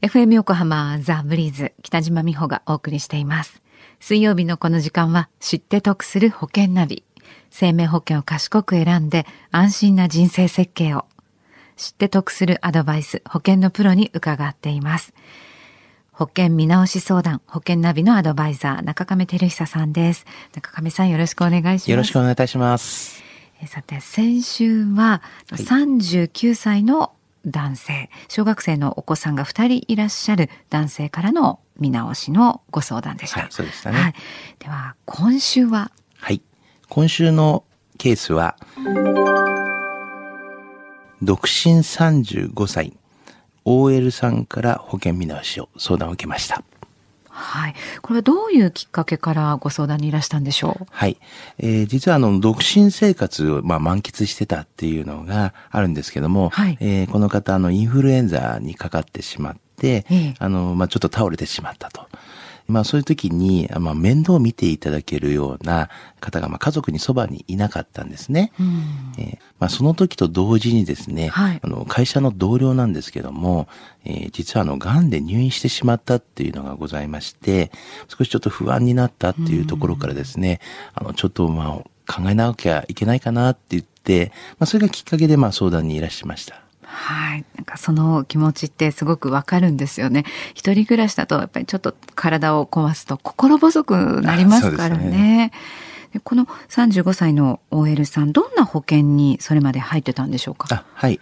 [0.00, 3.60] FM 横浜ザ・ブリーズ北島美穂がお送りしています。
[3.98, 7.02] 水曜日のこの時間は知って得する保険ナビ。
[7.50, 11.06] 生命保険を賢く選んで安心な人生設計を。
[11.76, 15.14] 知って得するアドバイス、保険のプロに伺っています。
[16.12, 20.26] 保険見直し相談、保険ナビのアドバイザー、中亀照久さんです。
[20.54, 21.90] 中亀さんよろしくお願いします。
[21.90, 23.20] よろしくお願いいたします。
[23.66, 27.12] さて、先週は39歳の
[27.50, 33.40] 男性、小学生のお子さんが2人いらっしゃる男性からの見直しのご相談でした。
[33.40, 33.98] はい、そうでしたね。
[33.98, 34.14] はい、
[34.58, 35.90] では、今週は？
[36.16, 36.42] はい。
[36.88, 37.64] 今週の
[37.98, 38.56] ケースは、
[41.20, 42.96] 独身35歳、
[43.64, 46.62] OL さんから保険見直しを相談を受けました。
[47.38, 47.74] はい。
[48.02, 50.86] これはどういうきっかけからご相談にいらしたんでしょう？
[50.90, 51.16] はい。
[51.58, 62.06] えー、実はあの、独身生活を、まあ、満喫してたっていうのがあるんですけども、はい、えー、この方、あの、インフルエンザにかかってしまって、ええ、あの、まあ、ちょっと倒れてしまったと。
[62.68, 65.88] まあそういう時に、まあ面倒を見ていただけるような
[66.20, 68.52] 方が、まあ家族にそばにいなかったんですね。
[69.18, 73.68] えー、まあその時と同時にですね、はい、あの会社の同僚なんですけども、
[74.04, 77.72] えー、実はあの癌で入院してしまったっていうのがございまして、
[78.06, 80.60] 少しちょっと不安になったっていうところからですね、
[80.94, 86.67] あのちょっとまあ考えなきゃいけないかなって言って、まあそれがきっかけでまあ相談にいらっしゃいました。
[86.98, 87.44] はい。
[87.54, 90.24] なんかその気持ちってすごくわかるんですよね。
[90.54, 95.52] 一人暮らしだとやっぱりちょっと体を壊すと心細くなりますからね。
[96.12, 100.68] でこの35歳の OL さん、どんな保険にそれまで入ってたんでしょうか？
[100.74, 101.20] あはい。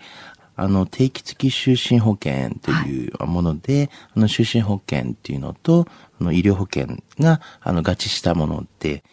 [0.58, 5.86] あの、定期付き就寝保険というもので、はい、あの、就寝保険っていうのと、
[6.18, 9.04] あの、医療保険が、あの、合致したもので、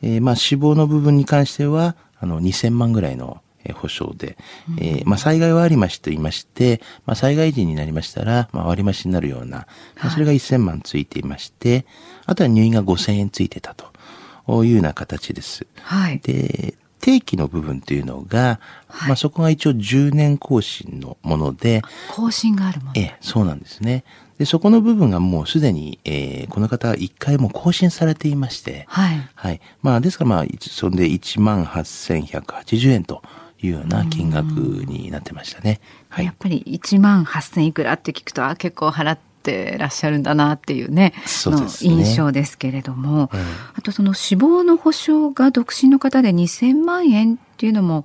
[0.00, 4.36] えー、まあ、死亡の部分に関しては、あの、2000万ぐらいのえ保証で、
[4.78, 9.66] えー、まあ、災害はありましと言いまして、まあ、災害時になりましたら、まあ、割増になるような、
[10.00, 11.86] まあ、それが1000万ついていまして、
[12.26, 15.66] あとは入院が5000円ついてたというような形です。
[15.82, 16.18] はい。
[16.20, 21.82] で、定期の部分というのが、はい、まあそこが一応10年更新のもので。
[22.08, 24.04] 更新があるものええ、そうなんですね。
[24.38, 28.86] で、そこの部分がもうすでに、えー、この方は1回も更新されていまして。
[28.88, 29.28] はい。
[29.34, 29.60] はい。
[29.82, 33.22] まあですからまあ、そんで18,180円と
[33.62, 34.46] いうような金額
[34.86, 35.80] になってましたね。
[36.08, 43.40] はい、やっぱり1万8000いくらって聞くと、あ、結構払ってらっしゃるんだなっていうね、そうね印象ですけれども、うん、
[43.74, 48.04] あとその死亡の保障が独身の方で2000万円っていうのも、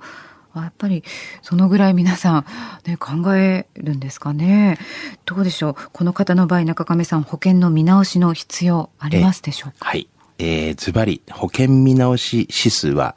[0.55, 1.03] やっぱり
[1.43, 2.45] そのぐらい皆さん、
[2.87, 4.79] ね、考えるんですかね。
[5.25, 5.75] どうでしょう？
[5.93, 9.85] この方の場合、中亀さん、保険の見直しの必要ありますでしょうか？
[9.85, 10.09] はい。
[10.39, 13.15] えー、ズバリ、保険見直し指数は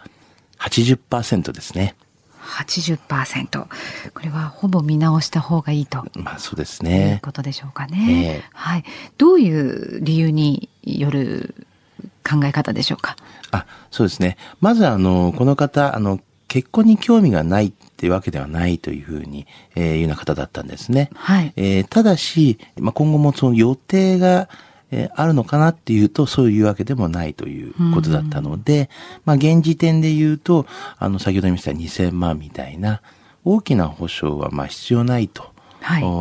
[0.59, 1.95] 80%ですね。
[2.43, 3.67] 80%。
[4.15, 6.05] これはほぼ見直した方がいいと。
[6.15, 7.15] まあそうですね。
[7.15, 8.25] いうことでしょうかね。
[8.25, 8.84] えー、はい。
[9.19, 11.55] どういう理由による
[12.28, 13.17] 考え方でしょうか？
[13.51, 14.37] あ、そうですね。
[14.61, 19.47] まずあの、この方、あの、結婚に興味がないっていうわけではないというふうに、
[19.77, 21.11] えー、いうような方だったんですね。
[21.15, 21.53] はい。
[21.57, 24.49] えー、ただし、まあ、今後もその予定が、
[24.91, 28.91] えー、あるのかなっていうと、そういうわけでもないということだったので、
[29.25, 30.67] まあ、現時点で言うと、
[30.99, 33.03] あの、先ほど言いました2000万みたいな、
[33.45, 35.51] 大きな保証はまあ必要ないと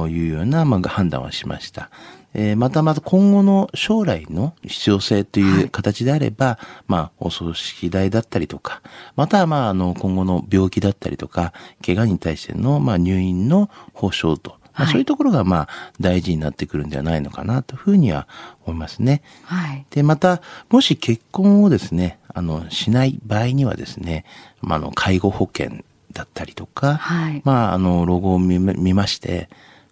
[0.07, 0.23] い。
[0.23, 1.89] うような、まあ、判断はしました。
[2.35, 8.81] えー、またまた今後の将来の必要性という形であれば、はい、まあ、お葬式代だったりとか、
[9.15, 11.53] またはまあ、あの、今後の病気だったりとか、
[11.83, 15.67] 怪我に対しての、まあ、入院の保証とまあ、そういうところがまあ
[15.99, 18.27] 大事になってくるんではないのかなというふうには
[18.65, 19.21] 思いますね。
[19.43, 19.85] はい。
[19.89, 24.25] で、また、もし結婚をですね、あの、しない場合にはですね、
[24.61, 27.41] まあ、あの、介護保険だったりとか、はい。
[27.43, 29.49] まあ、あの、ロゴを見見まして、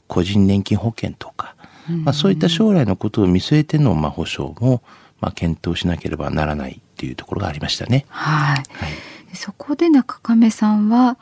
[0.07, 1.55] 個人年金保険とか、
[1.89, 4.81] まあ、そういった将来のことを見据えての、まあ、保障も、
[5.19, 8.05] まあ、検討しなければならないっていうところがありましたね。
[8.09, 8.57] はい。
[8.57, 8.65] はい、
[9.35, 11.17] そこで中亀さんは、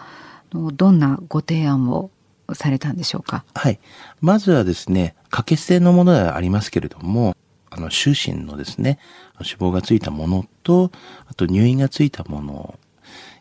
[0.52, 2.12] どんなご提案を
[2.54, 3.46] されたんでしょうか？
[3.54, 3.80] はい。
[4.22, 7.36] まずはですね、可決性のものではありますけれども、
[7.70, 9.00] あの、終身のですね、
[9.42, 10.92] 死亡がついたものと、
[11.28, 12.80] あと入院がついたもの、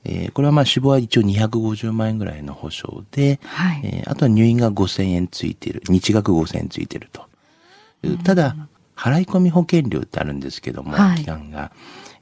[0.04, 7.26] えー、これはまあ死亡は一応250万円ぐらいの保証で、はい、えー、あとは入院が5000円ついている、日額5000円ついていると。
[8.22, 8.56] ただ、
[8.96, 11.72] 払い込み保険料ってあるんですけども、はい、期間が。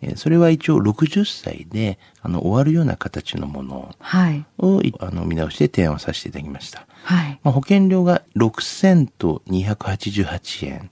[0.02, 4.44] えそれは一応60歳で、あの、終わるような形のものを、はい、
[4.98, 6.86] あの、見直して提案をさせていただきました。
[7.04, 7.40] はい。
[7.44, 10.90] まあ、保険料が6000と288円。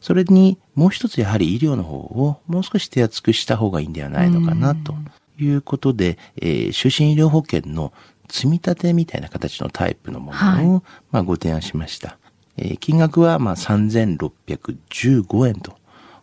[0.00, 4.94] それに、もう一つやはり医療の方をもう少し手厚くした方がいいんではないのかな、と
[5.38, 7.92] いうことで、えー、就寝医療保険の
[8.28, 10.66] 積み立てみたいな形のタイプのものを、はい、
[11.10, 12.16] まあ、ご提案しました。
[12.56, 15.74] えー、金額はまあ3615円と、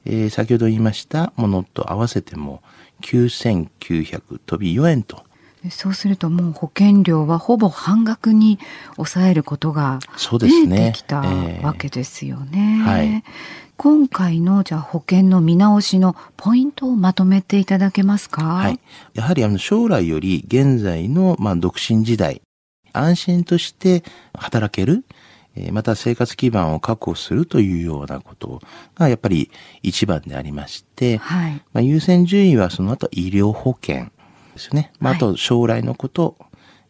[0.05, 2.61] えー、先ほど言いましたものと合わせても
[3.01, 5.23] 9900飛び4円と
[5.69, 8.59] そうするともう保険料はほぼ半額に
[8.95, 9.99] 抑えることが
[10.39, 11.21] できた
[11.61, 12.81] わけですよね。
[12.85, 13.23] はい、
[13.75, 18.43] 今回のじゃあ保険の見直しのポイントをまとめていただけますか？
[18.43, 18.79] はい、
[19.13, 22.41] やはりあの将来より現在のまあ独身時代
[22.93, 24.03] 安心として
[24.35, 25.03] 働ける。
[25.71, 28.61] また生活基盤を確保するというようなこと
[28.95, 29.51] がやっぱり
[29.83, 34.07] 一番でありまして、はい、まあ、優先順位はその後医療保険
[34.53, 34.91] ですね。
[34.99, 36.45] まあ、あと将来のこと、は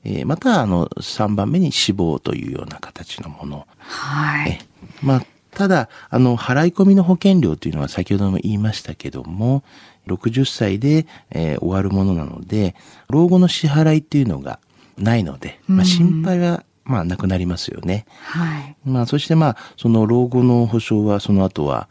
[0.06, 3.68] い、えー、またあの3番目に死亡というような形のもの。
[3.78, 4.60] はい。
[5.02, 5.26] まあ、
[5.58, 9.64] ただ、あの、払い込みの保険料というのは先ほども言いましたけども、
[10.06, 12.76] 60歳で、えー、終わるものなので、
[13.10, 14.60] 老後の支払いっていうのが
[14.98, 18.06] ないので、まあ、心配は、まあ、なくなりますよね。
[18.22, 18.76] はい。
[18.86, 21.90] まあ、そしてまあ、その老後の保障は、その後は、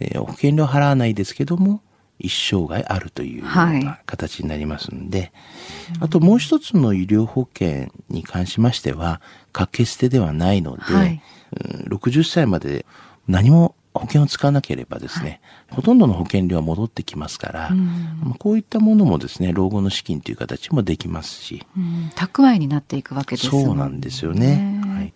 [0.00, 1.82] えー、保険料払わないですけども、
[2.18, 3.48] 一生涯あるというよう
[3.84, 5.32] な形になりますんで、はい、
[6.00, 9.20] あともう一つの医療保険に関しましては、
[9.52, 11.22] 掛け捨てではないので、はい、
[11.88, 12.86] 60歳まで
[13.28, 23.64] 何も保険を使わなければですね、はい、ほとんどの保険料は戻ってきますから、うん、こういったものもですね、老後の資金という形もできますし、うん、蓄えになっていくわけですよね。
[23.64, 24.77] そうなんですよね。
[24.98, 25.12] はい、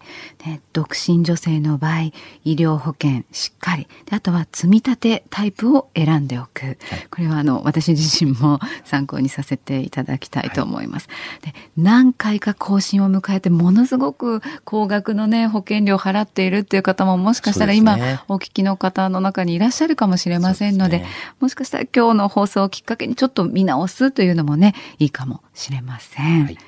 [0.47, 2.13] ね独身女性の場合、
[2.45, 6.67] 医療保険しっかり、あとは積み立てタイプを選んでおく。
[6.67, 6.77] はい、
[7.11, 11.09] これはあの、私自身も 参考にさせていただきたいと思います。
[11.43, 21.09] はい、で何回か更新を迎えて、ものすごく高額のね、保険料を払っているっていう方ももしかしたら今、お聞きの方の中にいらっしゃるかもしれませんので、でね、
[21.41, 26.45] もしかしたら今日の放送をきっかけにちょっと見直すというのもね、いいかもしれません。
[26.45, 26.59] はい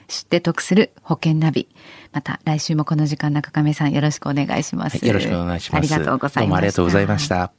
[0.07, 1.69] 知って得する保険ナビ。
[2.11, 4.97] また来週もこの時間中亀さんよろしくお願いします。
[4.97, 5.93] はい、よろしくお願いします。
[5.93, 6.41] ありがとうございました。
[6.41, 7.58] どうもありがとうございました。